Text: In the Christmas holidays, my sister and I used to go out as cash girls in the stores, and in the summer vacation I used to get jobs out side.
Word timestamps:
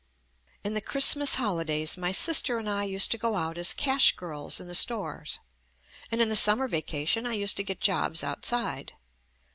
In 0.63 0.73
the 0.73 0.81
Christmas 0.81 1.35
holidays, 1.35 1.95
my 1.95 2.11
sister 2.11 2.57
and 2.57 2.67
I 2.67 2.85
used 2.85 3.11
to 3.11 3.19
go 3.19 3.35
out 3.35 3.55
as 3.59 3.71
cash 3.71 4.15
girls 4.15 4.59
in 4.59 4.67
the 4.67 4.73
stores, 4.73 5.37
and 6.09 6.19
in 6.19 6.29
the 6.29 6.35
summer 6.35 6.67
vacation 6.67 7.27
I 7.27 7.33
used 7.33 7.55
to 7.57 7.63
get 7.63 7.79
jobs 7.79 8.23
out 8.23 8.43
side. 8.43 8.93